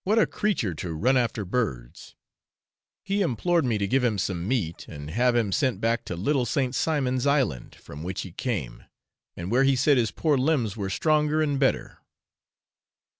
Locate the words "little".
6.15-6.47